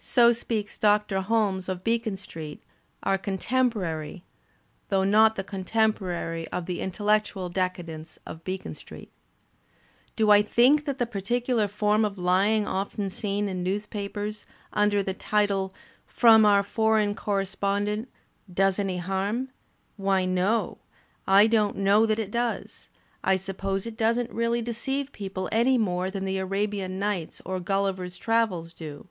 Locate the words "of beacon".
1.68-2.16, 8.24-8.74